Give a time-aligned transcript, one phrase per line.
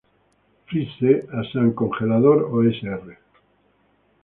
[0.65, 1.75] Freeze" a "Sr.
[1.75, 3.17] Congelador" o "Sr.